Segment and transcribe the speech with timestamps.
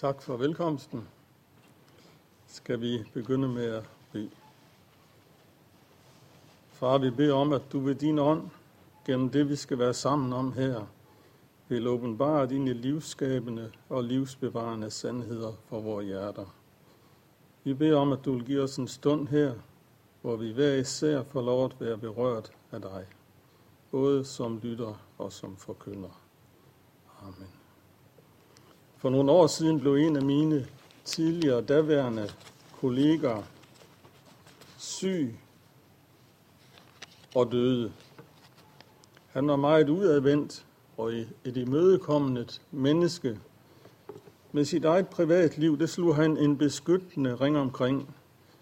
[0.00, 1.08] Tak for velkomsten.
[2.46, 4.30] Skal vi begynde med at bede.
[6.68, 8.50] Far, vi beder om, at du ved din ånd,
[9.06, 10.86] gennem det vi skal være sammen om her,
[11.68, 16.54] vil åbenbare dine livsskabende og livsbevarende sandheder for vores hjerter.
[17.64, 19.54] Vi beder om, at du vil give os en stund her,
[20.22, 23.06] hvor vi hver især får lov at være berørt af dig,
[23.90, 26.20] både som lytter og som forkynder.
[27.22, 27.59] Amen.
[29.00, 30.66] For nogle år siden blev en af mine
[31.04, 32.28] tidligere daværende
[32.80, 33.42] kolleger
[34.78, 35.34] syg
[37.34, 37.92] og døde.
[39.28, 41.12] Han var meget udadvendt og
[41.44, 43.38] et imødekommet menneske.
[44.52, 48.14] Med sit eget privatliv, det slog han en beskyttende ring omkring,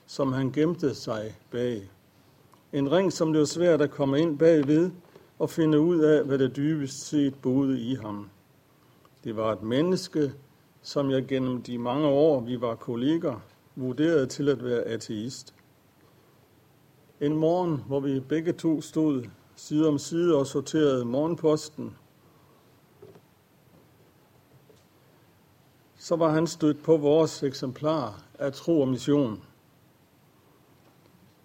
[0.07, 1.91] som han gemte sig bag.
[2.73, 4.91] En ring, som det var svært at komme ind bagved
[5.39, 8.31] og finde ud af, hvad det dybest set boede i ham.
[9.29, 10.33] Det var et menneske,
[10.83, 13.41] som jeg gennem de mange år, vi var kolleger,
[13.77, 15.55] vurderede til at være ateist.
[17.21, 19.25] En morgen, hvor vi begge to stod
[19.57, 21.97] side om side og sorterede morgenposten,
[25.97, 29.43] så var han stødt på vores eksemplar af Tro og Mission.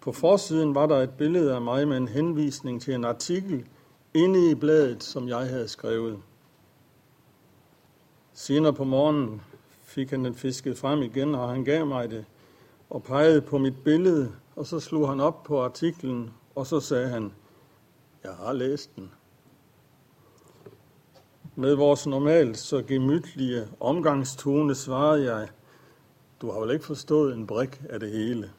[0.00, 3.66] På forsiden var der et billede af mig med en henvisning til en artikel
[4.14, 6.18] inde i bladet, som jeg havde skrevet.
[8.36, 9.42] Senere på morgenen
[9.82, 12.24] fik han den fisket frem igen, og han gav mig det
[12.90, 17.08] og pegede på mit billede, og så slog han op på artiklen, og så sagde
[17.08, 17.32] han,
[18.24, 19.10] jeg har læst den.
[21.56, 25.48] Med vores normalt så gemytlige omgangstone svarede jeg,
[26.40, 28.50] du har vel ikke forstået en brik af det hele.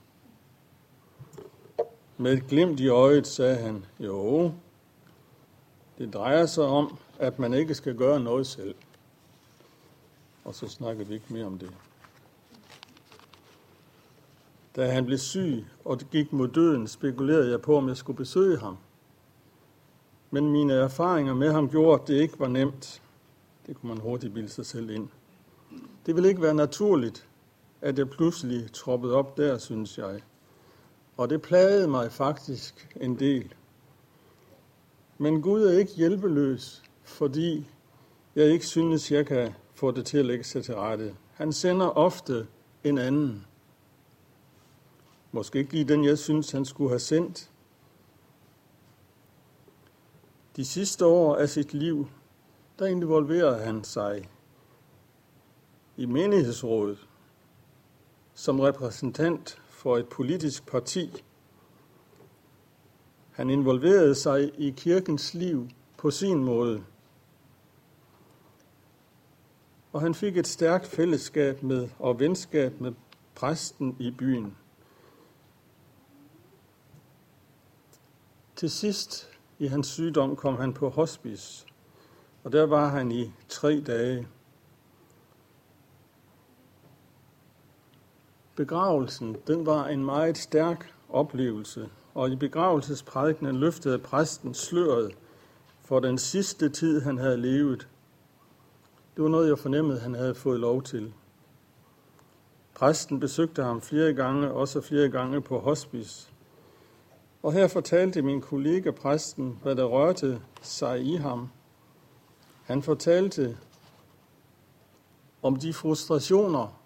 [2.18, 4.52] Med et glimt i øjet sagde han, jo,
[5.98, 8.76] det drejer sig om, at man ikke skal gøre noget selv
[10.46, 11.72] og så snakkede vi ikke mere om det.
[14.76, 18.18] Da han blev syg og det gik mod døden, spekulerede jeg på, om jeg skulle
[18.18, 18.78] besøge ham.
[20.32, 23.02] Men mine erfaringer med ham gjorde, at det ikke var nemt.
[23.68, 25.08] Det kunne man hurtigt bilde sig selv ind.
[26.06, 27.28] Det ville ikke være naturligt,
[27.82, 30.22] at jeg pludselig troppede op der, synes jeg.
[31.18, 33.54] Og det plagede mig faktisk en del.
[35.18, 37.68] Men Gud er ikke hjælpeløs, fordi
[38.36, 41.16] jeg ikke synes, jeg kan få det til at lægge sig til rette.
[41.34, 42.48] Han sender ofte
[42.84, 43.46] en anden.
[45.32, 47.52] Måske ikke lige den, jeg synes, han skulle have sendt.
[50.56, 52.08] De sidste år af sit liv,
[52.80, 54.30] der involverede han sig
[55.98, 57.08] i menighedsrådet
[58.34, 61.24] som repræsentant for et politisk parti.
[63.32, 66.84] Han involverede sig i kirkens liv på sin måde–
[69.96, 72.94] og han fik et stærkt fællesskab med og venskab med
[73.36, 74.58] præsten i byen.
[78.56, 79.30] Til sidst
[79.60, 81.66] i hans sygdom kom han på hospice,
[82.44, 84.28] og der var han i tre dage.
[88.56, 95.18] Begravelsen, den var en meget stærk oplevelse, og i begravelsesprædikenen løftede præsten sløret
[95.82, 97.88] for den sidste tid, han havde levet,
[99.16, 101.14] det var noget, jeg fornemmede, han havde fået lov til.
[102.74, 106.32] Præsten besøgte ham flere gange, også flere gange på hospice.
[107.44, 111.50] Og her fortalte min kollega præsten, hvad der rørte sig i ham.
[112.64, 113.58] Han fortalte
[115.42, 116.82] om de frustrationer,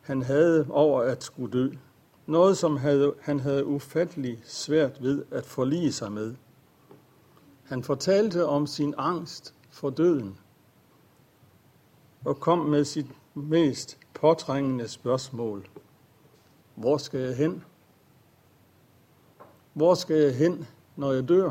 [0.00, 1.70] han havde over at skulle dø.
[2.26, 6.34] Noget, som havde, han havde ufattelig svært ved at forlige sig med.
[7.64, 10.38] Han fortalte om sin angst for døden
[12.26, 15.68] og kom med sit mest påtrængende spørgsmål.
[16.74, 17.64] Hvor skal jeg hen?
[19.72, 20.66] Hvor skal jeg hen,
[20.96, 21.50] når jeg dør?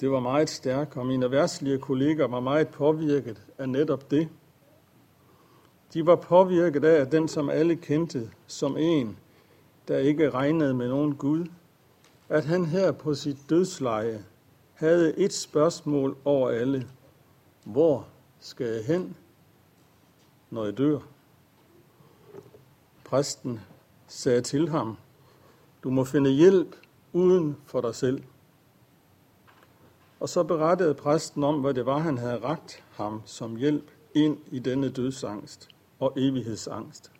[0.00, 4.28] Det var meget stærkt, og mine værtslige kolleger var meget påvirket af netop det.
[5.94, 9.18] De var påvirket af, at den, som alle kendte som en,
[9.88, 11.46] der ikke regnede med nogen Gud,
[12.28, 14.24] at han her på sit dødsleje
[14.74, 16.88] havde et spørgsmål over alle–
[17.68, 18.06] hvor
[18.40, 19.16] skal jeg hen,
[20.50, 20.98] når jeg dør?
[23.04, 23.60] Præsten
[24.06, 24.96] sagde til ham,
[25.82, 26.76] du må finde hjælp
[27.12, 28.22] uden for dig selv.
[30.20, 34.38] Og så berettede præsten om, hvad det var, han havde ragt ham som hjælp ind
[34.50, 35.68] i denne dødsangst
[35.98, 37.12] og evighedsangst.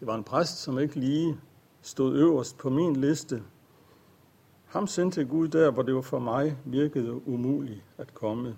[0.00, 1.40] Det var en præst, som ikke lige
[1.82, 3.42] stod øverst på min liste.
[4.66, 8.56] Ham sendte Gud der, hvor det var for mig virkede umuligt at komme.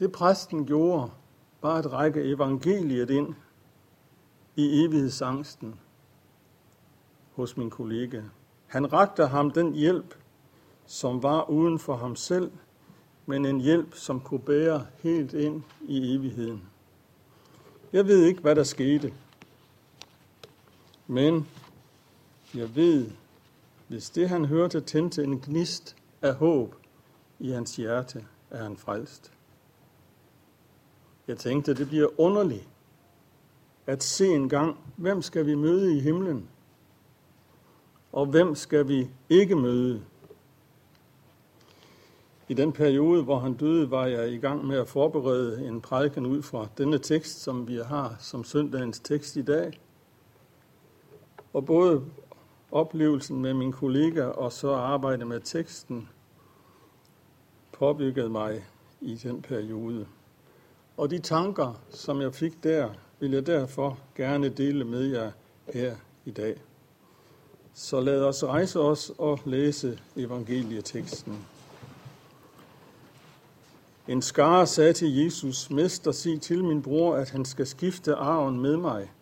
[0.00, 1.10] Det præsten gjorde,
[1.62, 3.34] var at række evangeliet ind
[4.56, 5.80] i evighedsangsten
[7.32, 8.22] hos min kollega.
[8.66, 10.14] Han rakte ham den hjælp,
[10.86, 12.52] som var uden for ham selv,
[13.26, 16.62] men en hjælp, som kunne bære helt ind i evigheden.
[17.92, 19.14] Jeg ved ikke, hvad der skete,
[21.06, 21.48] men
[22.54, 23.10] jeg ved,
[23.88, 26.74] hvis det han hørte tændte en gnist af håb
[27.38, 29.32] i hans hjerte, er han frelst.
[31.30, 32.68] Jeg tænkte, det bliver underligt
[33.86, 36.48] at se en gang, hvem skal vi møde i himlen?
[38.12, 40.02] Og hvem skal vi ikke møde?
[42.48, 46.26] I den periode, hvor han døde, var jeg i gang med at forberede en prædiken
[46.26, 49.80] ud fra denne tekst, som vi har som søndagens tekst i dag.
[51.52, 52.04] Og både
[52.70, 56.08] oplevelsen med min kollega og så arbejde med teksten
[57.72, 58.64] påvirkede mig
[59.00, 60.06] i den periode.
[61.00, 62.88] Og de tanker, som jeg fik der,
[63.20, 65.30] vil jeg derfor gerne dele med jer
[65.74, 66.60] her i dag.
[67.74, 71.46] Så lad os rejse os og læse evangelieteksten.
[74.08, 78.60] En skare sagde til Jesus, Mester, sig til min bror, at han skal skifte arven
[78.60, 79.12] med mig.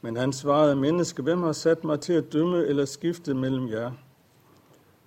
[0.00, 3.92] Men han svarede, menneske, hvem har sat mig til at dømme eller skifte mellem jer?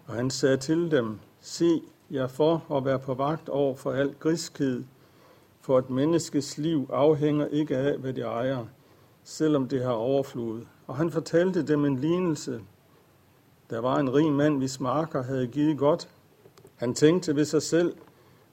[0.05, 1.81] Og han sagde til dem, se,
[2.11, 4.83] jeg for at være på vagt over for al griskhed,
[5.69, 8.65] for et menneskes liv afhænger ikke af, hvad det ejer,
[9.23, 10.61] selvom det har overflod.
[10.87, 12.61] Og han fortalte dem en lignelse.
[13.69, 16.09] Der var en rig mand, hvis marker havde givet godt.
[16.75, 17.95] Han tænkte ved sig selv,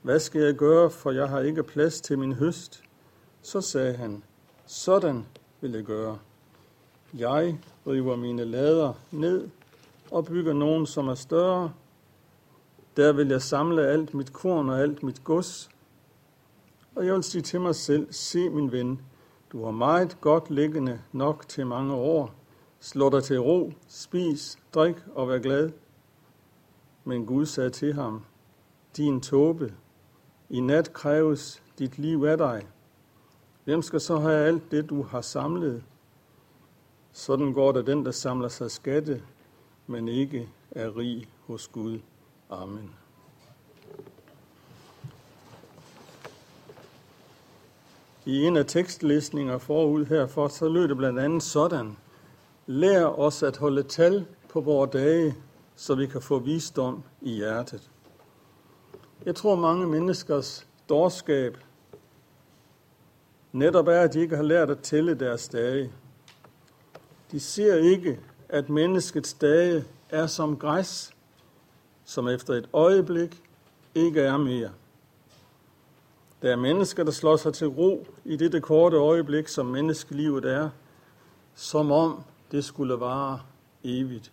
[0.03, 2.83] hvad skal jeg gøre, for jeg har ikke plads til min høst?
[3.43, 4.23] Så sagde han,
[4.67, 5.27] sådan
[5.61, 6.19] vil jeg gøre.
[7.19, 9.49] Jeg river mine lader ned
[10.11, 11.73] og bygger nogen, som er større.
[12.97, 15.71] Der vil jeg samle alt mit korn og alt mit gods.
[16.97, 19.01] Og jeg vil sige til mig selv, se min ven,
[19.53, 22.35] du har meget godt liggende nok til mange år.
[22.81, 25.71] Slå dig til ro, spis, drik og vær glad.
[27.05, 28.25] Men Gud sagde til ham,
[28.97, 29.75] din tåbe,
[30.51, 32.67] i nat kræves dit liv af dig.
[33.65, 35.85] Hvem skal så have alt det, du har samlet?
[37.13, 39.23] Sådan går der den, der samler sig skatte,
[39.87, 41.99] men ikke er rig hos Gud.
[42.51, 43.06] Amen.
[48.27, 51.97] I en af tekstlæsninger forud herfor, så lød det blandt andet sådan.
[52.67, 55.35] Lær os at holde tal på vores dage,
[55.77, 57.91] så vi kan få visdom i hjertet.
[59.25, 61.59] Jeg tror, mange menneskers dårskab
[63.53, 65.93] netop er, at de ikke har lært at tælle deres dage.
[67.31, 71.15] De ser ikke, at menneskets dage er som græs,
[72.05, 73.43] som efter et øjeblik
[73.95, 74.71] ikke er mere.
[76.43, 80.71] Der er mennesker, der slår sig til ro i dette korte øjeblik, som menneskelivet er,
[81.55, 83.41] som om det skulle vare
[83.85, 84.33] evigt.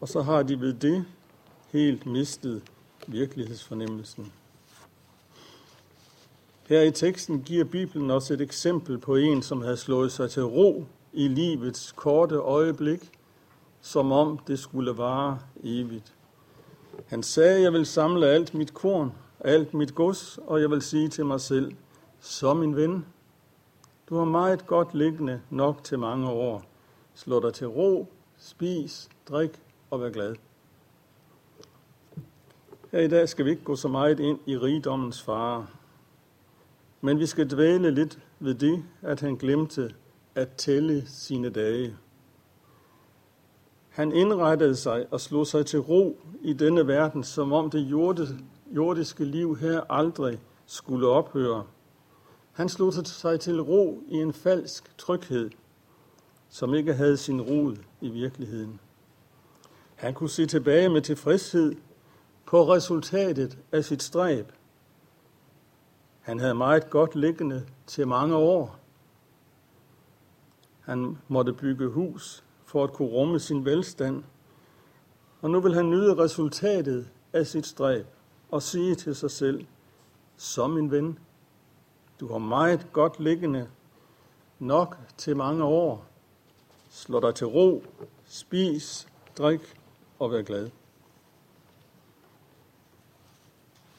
[0.00, 1.04] Og så har de ved det
[1.70, 2.62] helt mistet
[3.06, 4.32] virkelighedsfornemmelsen.
[6.68, 10.44] Her i teksten giver Bibelen også et eksempel på en, som havde slået sig til
[10.44, 13.10] ro i livets korte øjeblik,
[13.80, 16.14] som om det skulle vare evigt.
[17.06, 21.08] Han sagde, jeg vil samle alt mit korn, alt mit gods, og jeg vil sige
[21.08, 21.72] til mig selv,
[22.20, 23.06] så min ven,
[24.08, 26.62] du har meget godt liggende nok til mange år.
[27.14, 28.08] Slå dig til ro,
[28.38, 30.34] spis, drik og vær glad.
[32.92, 35.66] Her i dag skal vi ikke gå så meget ind i rigdommens fare,
[37.00, 39.94] men vi skal dvæle lidt ved det, at han glemte
[40.34, 41.96] at tælle sine dage.
[43.94, 47.80] Han indrettede sig og slog sig til ro i denne verden, som om det
[48.66, 51.64] jordiske liv her aldrig skulle ophøre.
[52.52, 55.50] Han slog sig til ro i en falsk tryghed,
[56.48, 58.80] som ikke havde sin rod i virkeligheden.
[59.94, 61.74] Han kunne se tilbage med tilfredshed
[62.46, 64.52] på resultatet af sit stræb.
[66.20, 68.78] Han havde meget godt liggende til mange år.
[70.80, 72.43] Han måtte bygge hus
[72.74, 74.24] for at kunne rumme sin velstand.
[75.42, 78.06] Og nu vil han nyde resultatet af sit stræb
[78.50, 79.66] og sige til sig selv,
[80.36, 81.18] som min ven,
[82.20, 83.68] du har meget godt liggende,
[84.58, 86.06] nok til mange år.
[86.90, 87.84] Slå dig til ro,
[88.24, 89.74] spis, drik
[90.18, 90.70] og vær glad.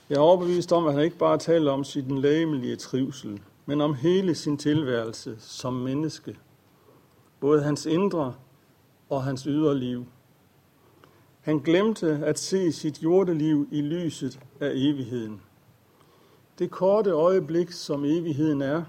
[0.09, 3.93] Jeg er overbevist om, at han ikke bare taler om sin lægemelige trivsel, men om
[3.93, 6.37] hele sin tilværelse som menneske.
[7.39, 8.35] Både hans indre
[9.09, 10.05] og hans ydre liv.
[11.41, 15.41] Han glemte at se sit jordeliv i lyset af evigheden.
[16.59, 18.83] Det korte øjeblik, som evigheden er,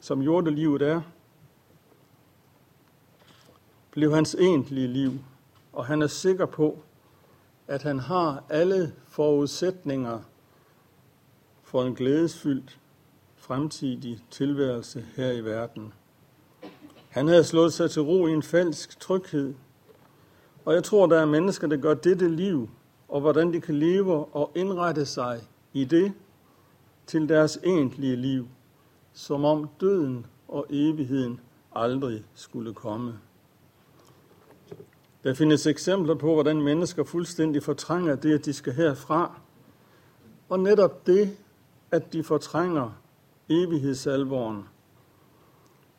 [0.00, 1.02] som jordelivet er,
[3.90, 5.12] blev hans egentlige liv,
[5.72, 6.82] og han er sikker på,
[7.66, 10.20] at han har alle forudsætninger
[11.62, 12.80] for en glædesfyldt
[13.36, 15.92] fremtidig tilværelse her i verden.
[17.16, 19.54] Han havde slået sig til ro i en falsk tryghed,
[20.64, 22.70] og jeg tror, der er mennesker, der gør dette liv,
[23.08, 25.40] og hvordan de kan leve og indrette sig
[25.72, 26.12] i det
[27.06, 28.48] til deres egentlige liv,
[29.12, 31.40] som om døden og evigheden
[31.74, 33.18] aldrig skulle komme.
[35.24, 39.40] Der findes eksempler på, hvordan mennesker fuldstændig fortrænger det, at de skal herfra.
[40.48, 41.36] Og netop det,
[41.90, 42.90] at de fortrænger
[43.48, 44.68] evighedsalvoren,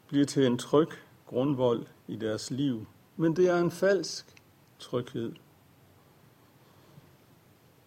[0.08, 0.90] bliver til en tryg
[1.28, 2.86] grundvold i deres liv.
[3.18, 4.36] Men det er en falsk
[4.80, 5.32] tryghed.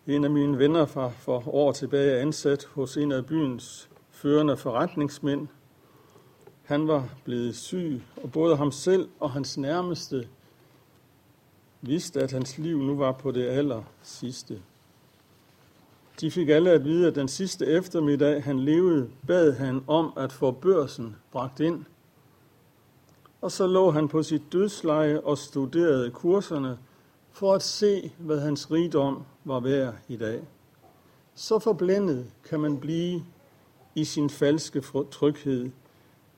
[0.06, 4.56] En af mine venner fra for år tilbage er ansat hos en af byens førende
[4.56, 5.48] forretningsmænd.
[6.62, 10.28] Han var blevet syg, og både ham selv og hans nærmeste
[11.80, 14.62] vidste, at hans liv nu var på det aller sidste.
[16.20, 20.32] De fik alle at vide, at den sidste eftermiddag, han levede, bad han om at
[20.32, 21.84] få børsen bragt ind.
[23.40, 26.78] Og så lå han på sit dødsleje og studerede kurserne
[27.32, 30.42] for at se, hvad hans rigdom var værd i dag.
[31.34, 33.24] Så forblændet kan man blive
[33.94, 35.70] i sin falske tryghed,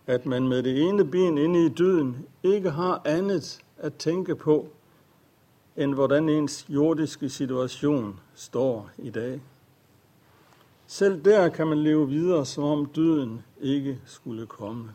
[0.06, 4.68] at man med det ene ben inde i døden ikke har andet at tænke på,
[5.76, 9.40] end hvordan ens jordiske situation står i dag.
[10.86, 14.90] Selv der kan man leve videre, som om døden ikke skulle komme.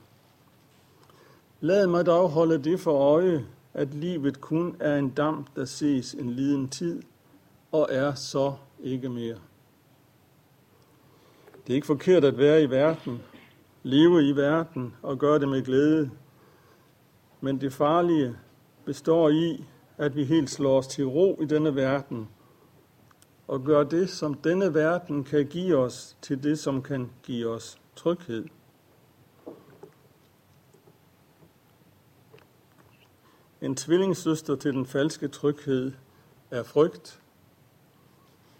[1.60, 6.14] Lad mig dog holde det for øje, at livet kun er en damp, der ses
[6.14, 7.02] en liden tid,
[7.72, 9.36] og er så ikke mere.
[11.68, 13.22] Det er ikke forkert at være i verden,
[13.84, 16.12] leve i verden og gøre det med glæde.
[17.42, 18.36] Men det farlige
[18.86, 19.66] består i,
[19.98, 22.28] at vi helt slår os til ro i denne verden
[23.48, 27.78] og gør det, som denne verden kan give os, til det, som kan give os
[27.96, 28.46] tryghed.
[33.62, 35.92] En tvillingssøster til den falske tryghed
[36.52, 37.22] er frygt.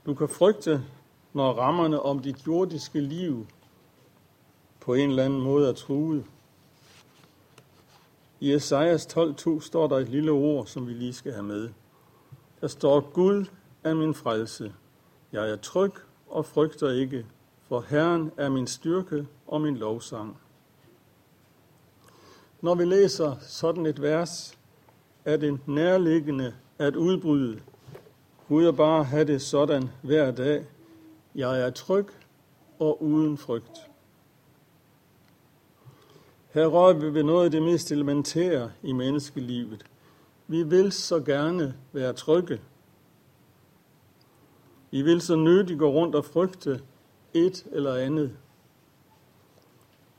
[0.06, 0.84] Du kan frygte,
[1.34, 3.48] når rammerne om dit jordiske liv
[4.80, 6.25] på en eller anden måde er truet.
[8.39, 11.70] I Esajas 12.2 står der et lille ord, som vi lige skal have med.
[12.62, 13.46] Der står, Gud
[13.84, 14.74] er min frelse.
[15.32, 15.92] Jeg er tryg
[16.27, 17.25] og frygter ikke,
[17.68, 20.38] for Herren er min styrke og min lovsang.
[22.62, 24.56] Når vi læser sådan et vers,
[25.27, 27.60] er det nærliggende at udbryde.
[28.48, 30.65] Gud jeg bare have det sådan hver dag.
[31.36, 32.07] Jeg er tryg
[32.79, 33.77] og uden frygt.
[36.53, 39.86] Her rører vi ved noget af det mest elementære i menneskelivet.
[40.48, 42.62] Vi vil så gerne være trygge.
[44.91, 46.81] Vi vil så nødigt gå rundt og frygte
[47.34, 48.38] et eller andet.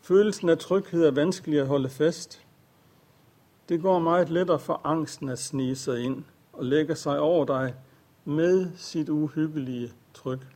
[0.01, 2.48] Følelsen af tryghed er vanskelig at holde fast.
[3.69, 7.75] Det går meget lettere for angsten at snige sig ind og lægge sig over dig
[8.25, 10.47] med sit uhyggelige tryk.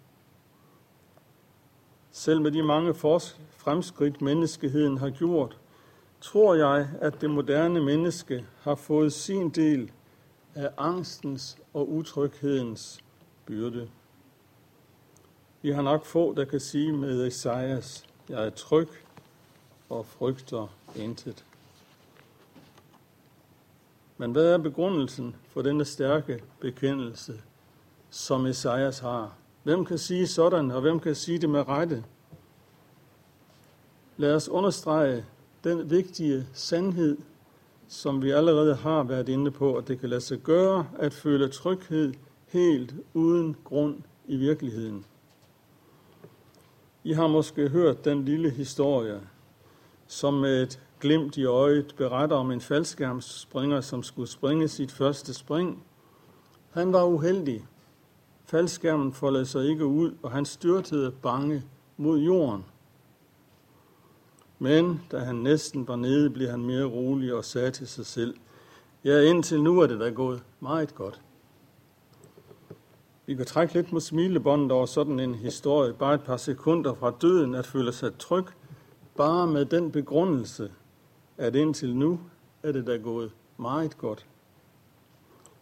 [2.11, 2.95] Selv med de mange
[3.50, 5.59] fremskridt, menneskeheden har gjort,
[6.21, 9.92] tror jeg, at det moderne menneske har fået sin del
[10.54, 13.04] af angstens og utryghedens
[13.47, 13.88] byrde.
[15.62, 18.88] Vi har nok få, der kan sige med Esajas, jeg er tryg
[19.88, 20.66] og frygter
[20.97, 21.45] intet.
[24.23, 27.33] Men hvad er begrundelsen for denne stærke bekendelse,
[28.11, 29.35] som Esajas har?
[29.62, 32.05] Hvem kan sige sådan, og hvem kan sige det med rette?
[34.17, 35.25] Lad os understrege
[35.64, 37.17] den vigtige sandhed,
[37.88, 41.49] som vi allerede har været inde på, at det kan lade sig gøre at føle
[41.49, 42.12] tryghed
[42.49, 45.05] helt uden grund i virkeligheden.
[47.05, 49.21] I har måske hørt den lille historie,
[50.07, 55.35] som med et glimt i øjet beretter om en faldskærmsspringer, som skulle springe sit første
[55.35, 55.85] spring.
[56.71, 57.66] Han var uheldig.
[58.44, 61.62] Faldskærmen foldede sig ikke ud, og han styrtede bange
[61.97, 62.64] mod jorden.
[64.59, 68.35] Men da han næsten var nede, blev han mere rolig og sagde til sig selv,
[69.04, 71.21] ja, indtil nu er det da gået meget godt.
[73.26, 77.12] Vi kan trække lidt mod smilebåndet over sådan en historie, bare et par sekunder fra
[77.23, 78.44] døden, at føle sig tryg,
[79.16, 80.71] bare med den begrundelse,
[81.42, 82.20] at indtil nu
[82.62, 84.26] er det da gået meget godt.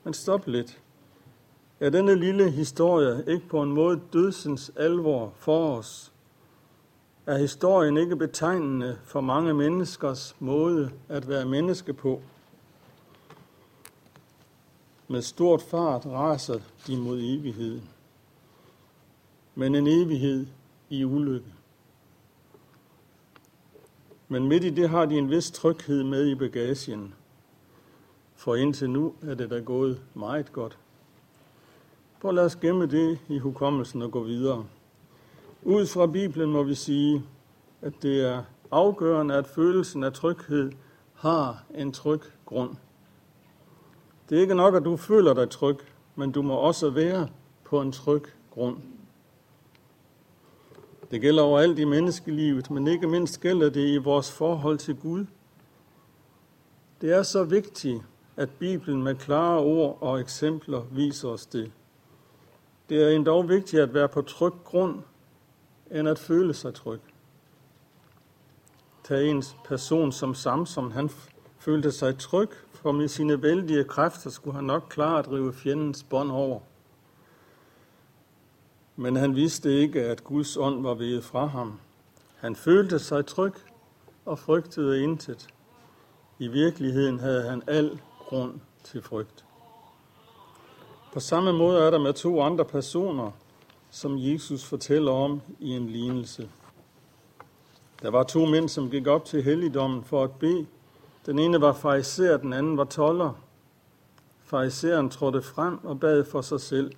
[0.05, 0.81] Men stop lidt.
[1.81, 6.13] Er denne lille historie ikke på en måde dødsens alvor for os?
[7.27, 12.23] Er historien ikke betegnende for mange menneskers måde at være menneske på?
[15.09, 17.89] Med stort fart raser de mod evigheden.
[19.55, 20.47] Men en evighed
[20.91, 21.60] i ulykke.
[24.33, 27.15] Men midt i det har de en vis tryghed med i bagagen.
[28.35, 30.79] For indtil nu er det da gået meget godt.
[32.21, 34.65] Prøv lad os gemme det i hukommelsen og gå videre.
[35.63, 37.23] Ud fra Bibelen må vi sige,
[37.83, 40.73] at det er afgørende, at følelsen af tryghed
[41.15, 42.71] har en tryg grund.
[44.29, 45.77] Det er ikke nok, at du føler dig tryg,
[46.17, 47.29] men du må også være
[47.65, 48.77] på en tryg grund.
[51.11, 55.27] Det gælder overalt i menneskelivet, men ikke mindst gælder det i vores forhold til Gud.
[57.01, 58.03] Det er så vigtigt,
[58.37, 61.73] at Bibelen med klare ord og eksempler viser os det.
[62.89, 65.03] Det er endda vigtigt at være på tryg grund,
[65.91, 67.01] end at føle sig tryg.
[69.05, 71.11] Tag en person som Samson, han
[71.59, 76.03] følte sig tryg, for med sine vældige kræfter skulle han nok klare at rive fjendens
[76.03, 76.61] bånd over.
[78.97, 81.81] Men han vidste ikke, at Guds ånd var veget fra ham.
[82.37, 83.53] Han følte sig tryg
[84.25, 85.49] og frygtede intet.
[86.39, 89.45] I virkeligheden havde han al grund til frygt.
[91.13, 93.31] På samme måde er der med to andre personer,
[93.91, 96.49] som Jesus fortæller om i en lignelse.
[98.03, 100.67] Der var to mænd, som gik op til helligdommen for at bede.
[101.27, 103.33] Den ene var fariser, den anden var toller.
[104.45, 106.93] Fariseren trådte frem og bad for sig selv.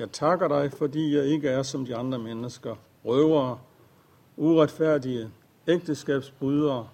[0.00, 2.76] Jeg takker dig, fordi jeg ikke er som de andre mennesker.
[3.04, 3.58] Røvere,
[4.36, 5.30] uretfærdige,
[5.68, 6.88] ægteskabsbrydere,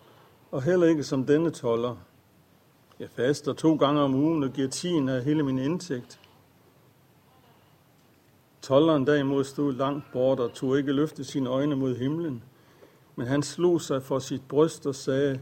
[0.50, 1.96] og heller ikke som denne toller.
[3.00, 6.20] Jeg faster to gange om ugen og giver tiende af hele min indtægt.
[8.62, 12.42] Tolleren derimod stod langt bort og tog ikke løfte sine øjne mod himlen,
[13.16, 15.40] men han slog sig for sit bryst og sagde,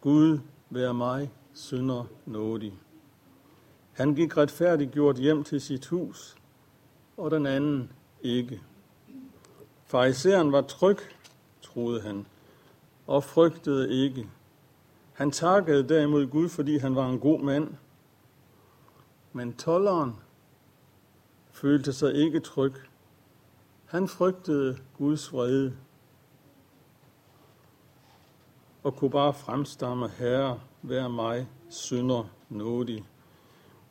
[0.00, 0.38] Gud,
[0.70, 2.78] vær mig, synder nådig.
[3.92, 6.36] Han gik retfærdiggjort hjem til sit hus,
[7.16, 8.62] og den anden ikke.
[9.86, 10.98] Fariseren var tryg,
[11.62, 12.26] troede han,
[13.06, 14.28] og frygtede ikke.
[15.12, 17.74] Han takkede derimod Gud, fordi han var en god mand.
[19.32, 20.16] Men tolleren
[21.50, 22.74] følte sig ikke tryg.
[23.84, 25.76] Han frygtede Guds vrede
[28.82, 33.04] og kunne bare fremstamme, Herre, vær mig, synder nådig.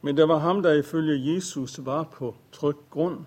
[0.05, 3.19] Men der var ham, der ifølge Jesus var på tryg grund.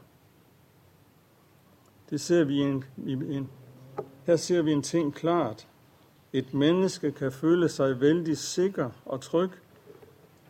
[2.11, 3.51] Det ser vi en, en,
[4.27, 5.69] her ser vi en ting klart.
[6.33, 9.51] Et menneske kan føle sig vældig sikker og tryg,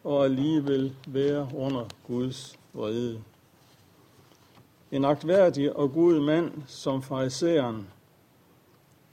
[0.04, 3.22] og alligevel være under Guds vrede.
[4.90, 7.86] En agtværdig og god mand som fariseren,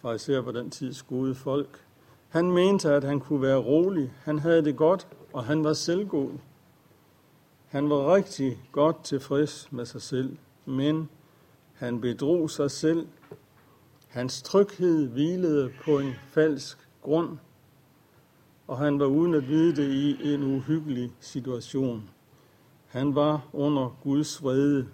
[0.01, 1.85] fariserer på den tids gode folk,
[2.29, 6.31] han mente, at han kunne være rolig, han havde det godt, og han var selvgod.
[7.73, 11.09] Han var rigtig godt tilfreds med sig selv, men
[11.73, 13.07] han bedrog sig selv.
[14.07, 17.37] Hans tryghed hvilede på en falsk grund,
[18.67, 22.09] og han var uden at vide det i en uhyggelig situation.
[22.87, 24.87] Han var under Guds vrede.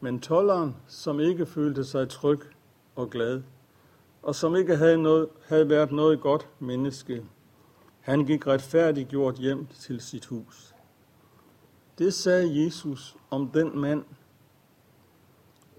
[0.00, 2.40] Men tolleren, som ikke følte sig tryg
[2.96, 3.42] og glad,
[4.22, 7.24] og som ikke havde, noget, havde været noget godt menneske,
[8.02, 10.74] han gik retfærdiggjort hjem til sit hus.
[11.98, 14.04] Det sagde Jesus om den mand,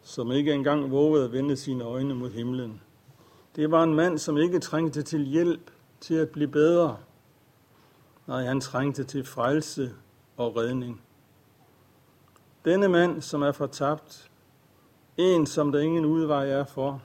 [0.01, 2.81] som ikke engang vågede at vende sine øjne mod himlen.
[3.55, 6.97] Det var en mand, som ikke trængte til hjælp til at blive bedre.
[8.27, 9.91] Nej, han trængte til frelse
[10.37, 11.01] og redning.
[12.65, 14.31] Denne mand, som er fortabt,
[15.17, 17.01] en, som der ingen udvej er for,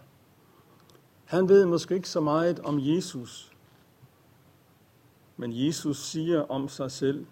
[1.24, 3.47] han ved måske ikke så meget om Jesus,
[5.40, 7.26] men Jesus siger om sig selv,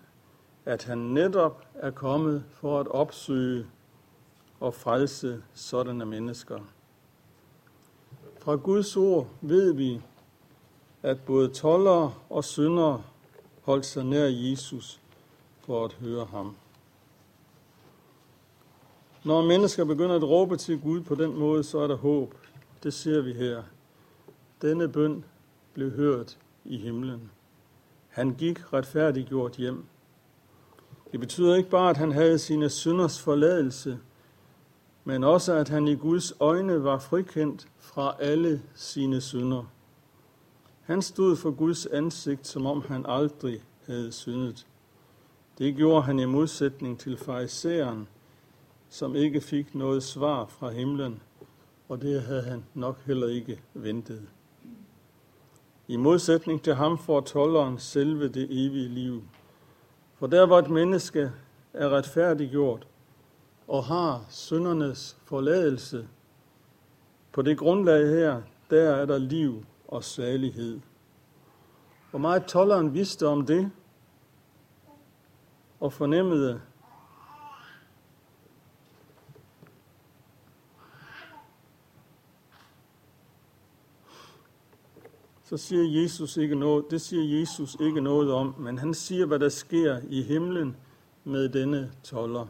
[0.64, 3.66] at han netop er kommet for at opsøge
[4.60, 6.58] og frelse sådanne mennesker.
[8.38, 10.00] Fra Guds ord ved vi,
[11.02, 13.02] at både tollere og syndere
[13.62, 15.00] holdt sig nær Jesus
[15.60, 16.56] for at høre ham.
[19.24, 22.34] Når mennesker begynder at råbe til Gud på den måde, så er der håb.
[22.82, 23.62] Det ser vi her.
[24.62, 25.24] Denne bøn
[25.74, 27.30] blev hørt i himlen.
[28.16, 29.84] Han gik retfærdiggjort hjem.
[31.12, 33.98] Det betyder ikke bare, at han havde sine synders forladelse,
[35.04, 39.64] men også, at han i Guds øjne var frikendt fra alle sine synder.
[40.82, 44.66] Han stod for Guds ansigt, som om han aldrig havde syndet.
[45.58, 48.08] Det gjorde han i modsætning til fariseren,
[48.88, 51.22] som ikke fik noget svar fra himlen,
[51.88, 54.28] og det havde han nok heller ikke ventet.
[55.88, 59.22] I modsætning til ham får tolleren selve det evige liv.
[60.14, 61.32] For der hvor et menneske
[61.72, 62.86] er retfærdiggjort
[63.68, 66.08] og har syndernes forladelse,
[67.32, 70.80] på det grundlag her, der er der liv og salighed.
[72.10, 73.70] Hvor meget tolleren vidste om det,
[75.80, 76.60] og fornemmede,
[85.56, 89.38] så siger Jesus ikke noget, det siger Jesus ikke noget om, men han siger, hvad
[89.38, 90.76] der sker i himlen
[91.24, 92.46] med denne toller.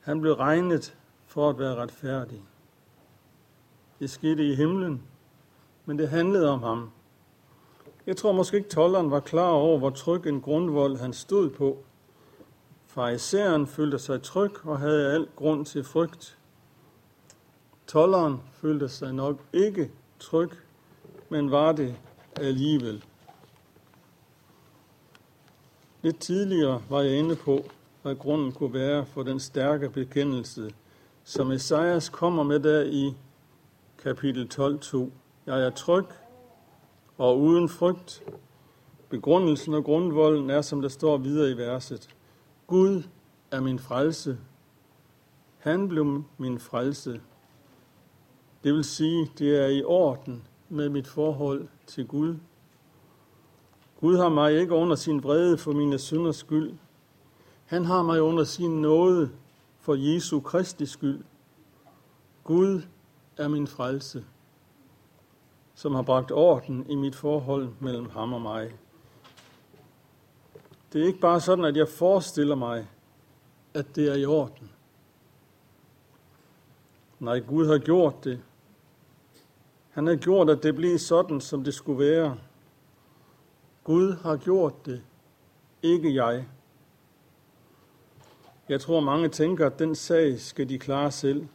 [0.00, 0.96] Han blev regnet
[1.26, 2.42] for at være retfærdig.
[3.98, 5.02] Det skete i himlen,
[5.84, 6.90] men det handlede om ham.
[8.06, 11.84] Jeg tror måske ikke, tolleren var klar over, hvor tryg en grundvold han stod på.
[12.86, 16.38] Farisæeren følte sig tryg og havde al grund til frygt.
[17.86, 20.50] Tolleren følte sig nok ikke tryg,
[21.28, 21.96] men var det
[22.36, 23.04] alligevel.
[26.02, 27.64] Lidt tidligere var jeg inde på,
[28.02, 30.74] hvad grunden kunne være for den stærke bekendelse,
[31.24, 33.14] som Esajas kommer med der i
[34.02, 34.98] kapitel 12.2.
[35.46, 36.06] Jeg er tryg
[37.18, 38.22] og uden frygt.
[39.08, 42.08] Begrundelsen og grundvolden er, som der står videre i verset.
[42.66, 43.02] Gud
[43.50, 44.38] er min frelse.
[45.58, 47.20] Han blev min frelse.
[48.64, 52.36] Det vil sige, det er i orden med mit forhold til Gud.
[54.00, 56.72] Gud har mig ikke under sin vrede for mine synders skyld.
[57.66, 59.30] Han har mig under sin nåde
[59.80, 61.24] for Jesu Kristi skyld.
[62.44, 62.82] Gud
[63.36, 64.24] er min frelse,
[65.74, 68.78] som har bragt orden i mit forhold mellem ham og mig.
[70.92, 72.88] Det er ikke bare sådan, at jeg forestiller mig,
[73.74, 74.70] at det er i orden.
[77.18, 78.42] Nej, Gud har gjort det.
[79.98, 82.36] Han har gjort, at det blev sådan, som det skulle være.
[83.84, 85.02] Gud har gjort det,
[85.82, 86.46] ikke jeg.
[88.68, 91.46] Jeg tror, mange tænker, at den sag skal de klare selv.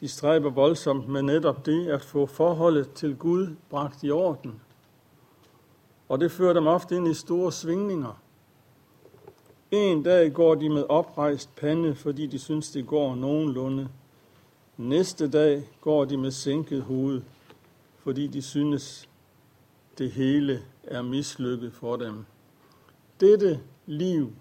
[0.00, 4.60] De stræber voldsomt med netop det at få forholdet til Gud bragt i orden.
[6.08, 8.20] Og det fører dem ofte ind i store svingninger.
[9.70, 13.88] En dag går de med oprejst pande, fordi de synes, det går nogenlunde.
[14.78, 17.22] Næste dag går de med sænket hoved,
[17.98, 19.08] fordi de synes,
[19.98, 22.24] det hele er mislykket for dem.
[23.20, 24.32] Dette liv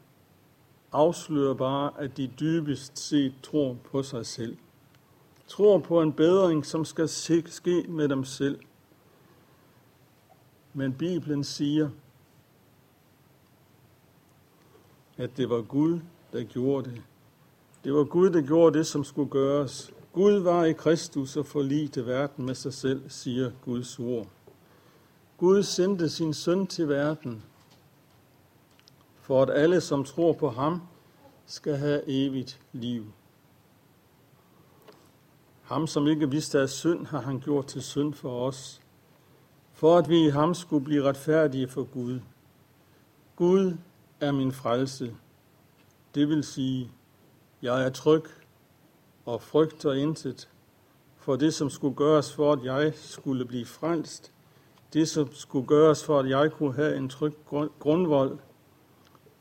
[0.91, 4.57] afslører bare, at de dybest set tror på sig selv.
[5.47, 8.59] Tror på en bedring, som skal ske med dem selv.
[10.73, 11.89] Men Bibelen siger,
[15.17, 15.99] at det var Gud,
[16.33, 17.01] der gjorde det.
[17.83, 19.94] Det var Gud, der gjorde det, som skulle gøres.
[20.15, 24.27] Gud var i Kristus og forlite verden med sig selv, siger Guds ord.
[25.37, 27.43] Gud sendte sin søn til verden,
[29.21, 30.81] for at alle, som tror på ham,
[31.45, 33.05] skal have evigt liv.
[35.63, 38.81] Ham, som ikke vidste af synd, har han gjort til synd for os,
[39.73, 42.19] for at vi i ham skulle blive retfærdige for Gud.
[43.35, 43.77] Gud
[44.19, 45.15] er min frelse.
[46.15, 46.91] Det vil sige,
[47.61, 48.23] jeg er tryg
[49.25, 50.49] og frygter intet,
[51.17, 54.31] for det, som skulle gøres for, at jeg skulle blive frelst,
[54.93, 57.33] det, som skulle gøres for, at jeg kunne have en tryg
[57.79, 58.37] grundvold,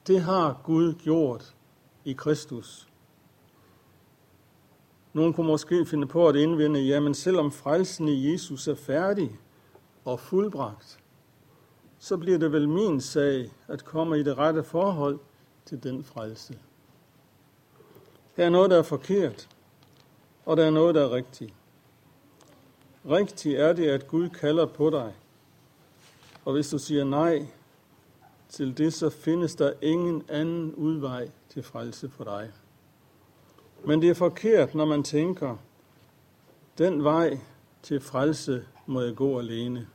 [0.06, 1.54] det har Gud gjort
[2.04, 2.88] i Kristus.
[5.12, 9.38] Nogen kunne måske finde på at indvende, jamen selvom frelsen i Jesus er færdig
[10.04, 10.98] og fuldbragt,
[11.98, 15.18] så bliver det vel min sag at komme i det rette forhold
[15.64, 16.58] til den frelse.
[18.36, 19.48] Her er noget, der er forkert,
[20.46, 21.54] og der er noget, der er rigtigt.
[23.08, 25.14] Rigtigt er det, at Gud kalder på dig.
[26.44, 27.46] Og hvis du siger nej
[28.48, 32.52] til det, så findes der ingen anden udvej til frelse for dig.
[33.86, 35.56] Men det er forkert, når man tænker,
[36.78, 37.38] den vej
[37.82, 39.88] til frelse må jeg gå alene.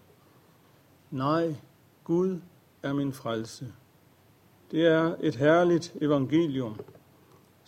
[1.12, 1.56] Nej,
[2.04, 2.40] Gud
[2.84, 3.74] er min frelse.
[4.72, 6.80] Det er et herligt evangelium,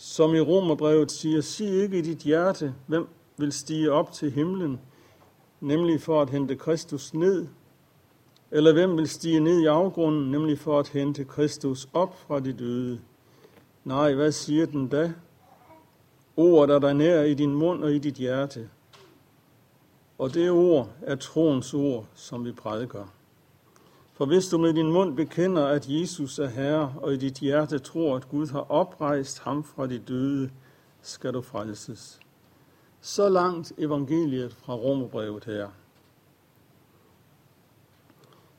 [0.04, 4.80] som i Romerbrevet siger, sig ikke i dit hjerte, hvem vil stige op til himlen,
[5.60, 7.48] nemlig for at hente Kristus ned,
[8.52, 12.54] eller hvem vil stige ned i afgrunden, nemlig for at hente Kristus op fra de
[12.54, 13.00] døde.
[13.84, 15.14] Nej, hvad siger den da?
[16.38, 18.70] Ordet er der nær i din mund og i dit hjerte.
[20.18, 23.06] Og det ord er troens ord, som vi prædiker.
[24.14, 27.80] For hvis du med din mund bekender, at Jesus er Herre, og i dit hjerte
[27.80, 30.52] tror, at Gud har oprejst ham fra de døde,
[31.02, 32.20] skal du frelses.
[33.02, 35.70] Så langt evangeliet fra Romerbrevet her.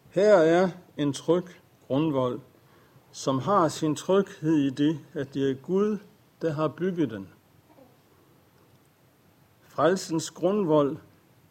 [0.09, 1.45] Her er en tryg
[1.87, 2.41] grundvold,
[3.13, 5.99] som har sin tryghed i det, at det er Gud,
[6.43, 7.29] der har bygget den.
[9.61, 10.97] Frelsens grundvold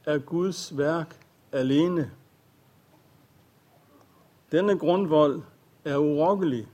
[0.06, 1.20] er Guds værk
[1.52, 2.12] alene.
[4.52, 5.42] Denne grundvold
[5.86, 6.68] er urokkelig,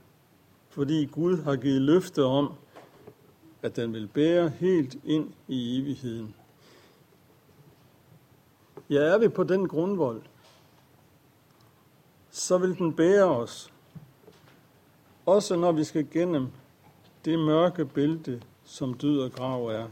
[0.68, 2.52] fordi Gud har givet løfte om,
[3.62, 6.34] at den vil bære helt ind i evigheden.
[8.90, 10.22] Ja, er vi på den grundvold,
[12.30, 13.72] så vil den bære os,
[15.26, 16.48] også når vi skal gennem
[17.24, 19.88] det mørke bælte, som død og grav er.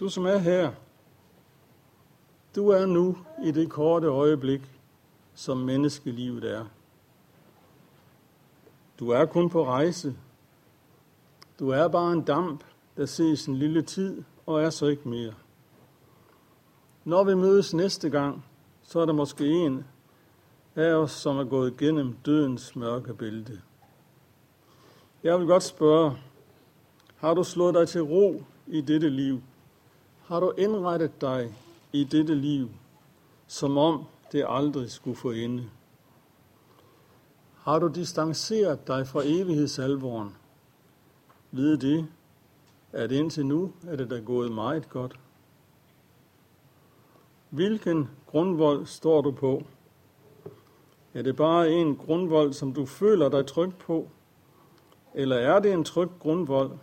[0.00, 0.72] Du som er her,
[2.56, 4.79] du er nu i det korte øjeblik,
[5.40, 6.64] som menneskelivet er.
[8.98, 10.16] Du er kun på rejse.
[11.58, 12.64] Du er bare en damp,
[12.96, 15.34] der ses en lille tid og er så ikke mere.
[17.04, 18.44] Når vi mødes næste gang,
[18.82, 19.84] så er der måske en
[20.76, 23.60] af os, som er gået igennem dødens mørke bælte.
[25.22, 26.16] Jeg vil godt spørge,
[27.16, 29.42] har du slået dig til ro i dette liv?
[30.26, 31.54] Har du indrettet dig
[31.92, 32.70] i dette liv,
[33.46, 35.70] som om det aldrig skulle få ende?
[37.54, 40.36] Har du distanceret dig fra evighedsalvoren?
[41.50, 42.08] Ved det,
[42.92, 45.20] at indtil nu er det da gået meget godt.
[47.50, 49.62] Hvilken grundvold står du på?
[51.14, 54.08] Er det bare en grundvold, som du føler dig tryg på?
[55.14, 56.78] Eller er det en tryg grundvold?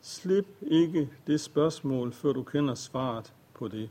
[0.00, 3.90] Slip ikke det spørgsmål, før du kender svaret på det.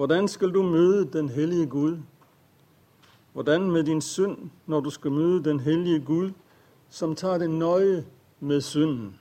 [0.00, 1.98] Hvordan skal du møde den hellige Gud?
[3.32, 6.30] Hvordan med din synd, når du skal møde den hellige Gud,
[6.88, 8.06] som tager det nøje
[8.40, 9.20] med synden?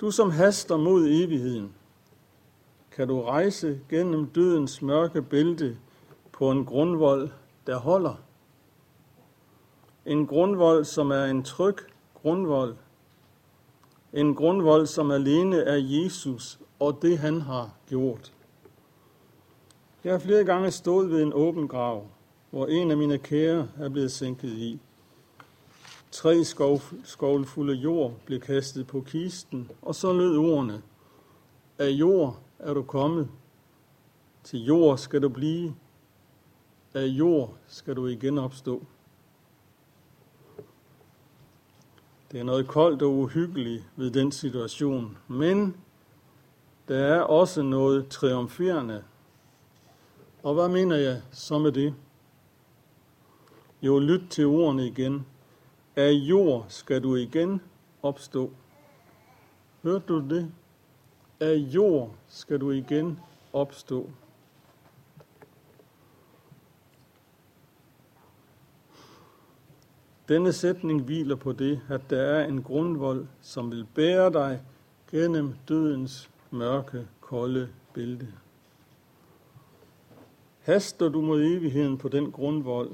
[0.00, 1.74] Du som haster mod evigheden,
[2.90, 5.76] kan du rejse gennem dødens mørke bælte
[6.32, 7.28] på en grundvold,
[7.66, 8.14] der holder.
[10.06, 11.76] En grundvold, som er en tryg
[12.14, 12.76] grundvold.
[14.12, 18.34] En grundvold, som alene er Jesus og det, han har gjort.
[20.04, 22.06] Jeg har flere gange stået ved en åben grav,
[22.50, 24.80] hvor en af mine kære er blevet sænket i.
[26.10, 26.44] Tre
[27.04, 30.82] skovlfulde jord blev kastet på kisten, og så lød ordene.
[31.78, 33.28] Af jord er du kommet,
[34.42, 35.74] til jord skal du blive,
[36.94, 38.84] af jord skal du igen opstå.
[42.32, 45.76] Det er noget koldt og uhyggeligt ved den situation, men
[46.88, 49.04] der er også noget triumferende.
[50.44, 51.94] Og hvad mener jeg så med det?
[53.82, 55.26] Jo, lyt til ordene igen.
[55.96, 57.60] Af jord skal du igen
[58.02, 58.50] opstå.
[59.82, 60.52] Hørte du det?
[61.40, 63.20] Af jord skal du igen
[63.52, 64.10] opstå.
[70.28, 74.62] Denne sætning hviler på det, at der er en grundvold, som vil bære dig
[75.10, 78.43] gennem dødens mørke, kolde bælte.
[80.64, 82.90] Haster du mod evigheden på den grundvold?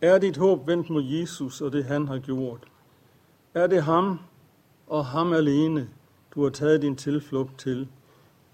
[0.00, 2.64] Er dit håb vendt mod Jesus og det, han har gjort?
[3.54, 4.18] Er det ham
[4.86, 5.88] og ham alene,
[6.34, 7.88] du har taget din tilflugt til?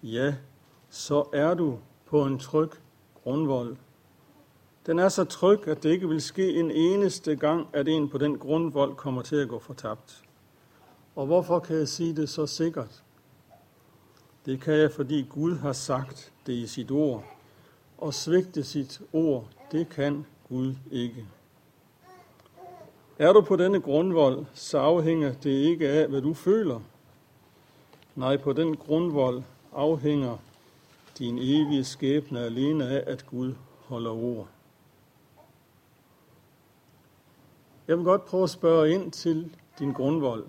[0.02, 0.34] Ja,
[0.90, 2.70] så er du på en tryg
[3.22, 3.76] grundvold.
[4.86, 8.18] Den er så tryg, at det ikke vil ske en eneste gang, at en på
[8.18, 10.22] den grundvold kommer til at gå fortabt.
[11.16, 13.02] Og hvorfor kan jeg sige det så sikkert?
[14.46, 17.33] Det kan jeg, fordi Gud har sagt det i sit ord.
[18.04, 21.26] Og svigte sit ord, det kan Gud ikke.
[23.18, 26.80] Er du på denne grundvold, så afhænger det ikke af, hvad du føler.
[28.14, 30.36] Nej, på den grundvold afhænger
[31.18, 33.54] din evige skæbne alene af, at Gud
[33.86, 34.48] holder ord.
[37.88, 40.44] Jeg vil godt prøve at spørge ind til din grundvold.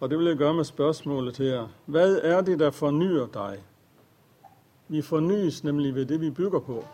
[0.00, 1.68] Og det vil jeg gøre med spørgsmålet her.
[1.84, 3.62] Hvad er det, der fornyer dig?
[4.88, 6.84] Vi fornyes nemlig ved det, vi bygger på.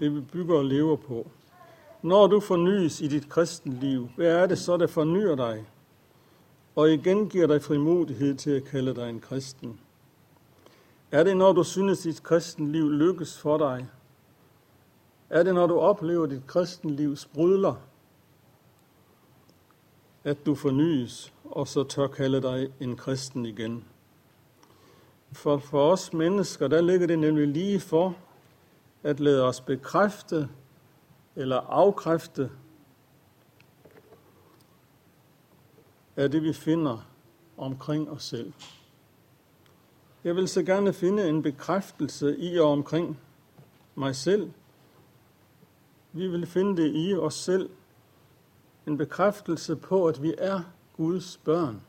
[0.00, 1.30] Det, vi bygger og lever på.
[2.02, 5.66] Når du fornyes i dit kristenliv, hvad er det så, der fornyer dig?
[6.76, 9.80] Og igen giver dig frimodighed til at kalde dig en kristen.
[11.10, 13.88] Er det, når du synes, dit kristenliv lykkes for dig?
[15.30, 17.74] Er det, når du oplever, dit kristenliv sprudler,
[20.24, 23.84] at du fornyes og så tør kalde dig en kristen igen?
[25.32, 28.16] For for os mennesker, der ligger det nemlig lige for
[29.02, 30.48] at lade os bekræfte
[31.36, 32.50] eller afkræfte
[36.16, 37.06] af det, vi finder
[37.56, 38.52] omkring os selv.
[40.24, 43.20] Jeg vil så gerne finde en bekræftelse i og omkring
[43.94, 44.50] mig selv.
[46.12, 47.70] Vi vil finde det i os selv.
[48.86, 50.60] En bekræftelse på, at vi er
[50.96, 51.82] Guds børn.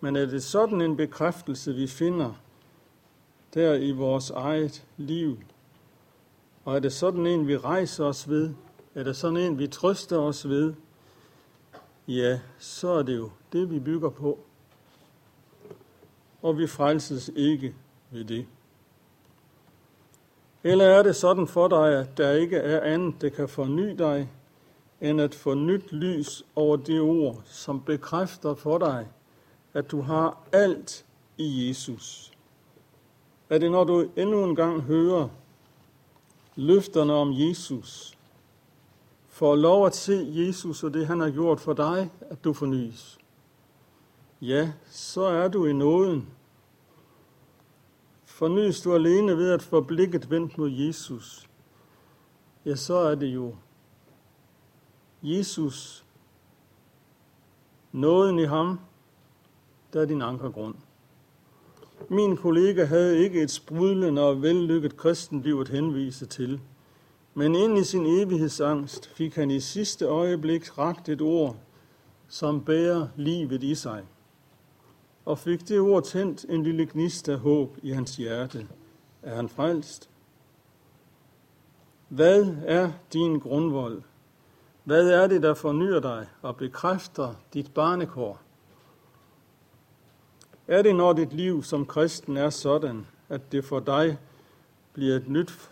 [0.00, 2.32] Men er det sådan en bekræftelse, vi finder
[3.54, 5.38] der i vores eget liv?
[6.64, 8.54] Og er det sådan en, vi rejser os ved?
[8.94, 10.74] Er det sådan en, vi trøster os ved?
[12.08, 14.38] Ja, så er det jo det, vi bygger på.
[16.42, 17.74] Og vi frelses ikke
[18.10, 18.46] ved det.
[20.64, 24.30] Eller er det sådan for dig, at der ikke er andet, der kan forny dig,
[25.00, 29.08] end at få nyt lys over det ord, som bekræfter for dig,
[29.74, 31.06] at du har alt
[31.38, 32.32] i Jesus.
[33.48, 35.28] Er det, når du endnu en gang hører
[36.56, 38.18] løfterne om Jesus,
[39.28, 43.18] får lov at se Jesus og det, han har gjort for dig, at du fornyes.
[44.40, 46.28] Ja, så er du i nåden.
[48.24, 51.48] Fornyes du alene ved at få blikket vendt mod Jesus,
[52.64, 53.54] ja, så er det jo
[55.22, 56.04] Jesus,
[57.92, 58.80] nåden i ham,
[59.92, 60.74] der er din ankergrund.
[62.08, 66.60] Min kollega havde ikke et sprudlende og vellykket kristenliv at henvise til,
[67.34, 71.56] men ind i sin evighedsangst fik han i sidste øjeblik ragt et ord,
[72.28, 74.02] som bærer livet i sig,
[75.24, 78.66] og fik det ord tændt en lille gnist af håb i hans hjerte.
[79.22, 80.10] Er han frelst?
[82.08, 84.02] Hvad er din grundvold?
[84.84, 88.40] Hvad er det, der fornyer dig og bekræfter dit barnekår?
[90.70, 94.18] Er det, når dit liv som kristen er sådan, at det for dig
[94.92, 95.70] bliver et nyt,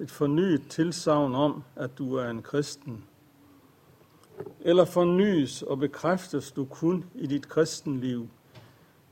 [0.00, 3.04] et fornyet tilsavn om, at du er en kristen?
[4.60, 8.28] Eller fornyes og bekræftes du kun i dit kristenliv,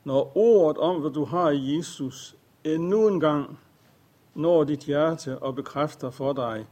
[0.05, 3.59] når ordet om, hvad du har i Jesus, endnu en gang
[4.35, 6.67] når dit hjerte og bekræfter for dig,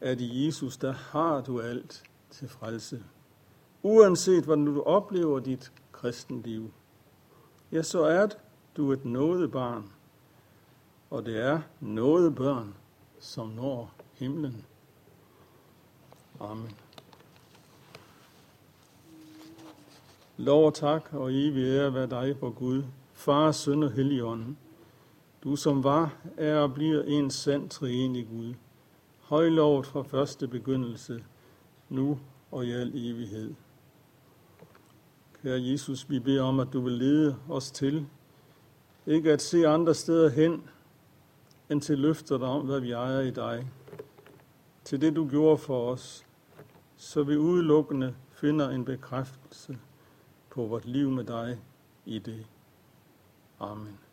[0.00, 3.02] at i Jesus, der har du alt til frelse.
[3.82, 6.70] Uanset hvordan du oplever dit kristenliv
[7.74, 8.28] ja, så er
[8.76, 9.92] du et nådebarn,
[11.10, 12.74] og det er nådebørn,
[13.20, 14.64] som når himlen.
[16.40, 16.70] Amen.
[20.36, 22.82] Lov og tak og evig ære være dig, for Gud,
[23.12, 24.58] Far, Søn og Helligånden.
[25.44, 28.54] Du som var, er og bliver en sand treenig Gud.
[29.20, 31.24] Højlovet fra første begyndelse,
[31.88, 32.18] nu
[32.50, 33.54] og i al evighed.
[35.44, 38.06] Herre Jesus, vi beder om, at du vil lede os til,
[39.06, 40.62] ikke at se andre steder hen,
[41.70, 43.70] end til løfter om, hvad vi ejer i dig.
[44.84, 46.26] Til det, du gjorde for os,
[46.96, 49.78] så vi udelukkende finder en bekræftelse
[50.50, 51.60] på vort liv med dig
[52.04, 52.46] i det.
[53.60, 54.03] Amen.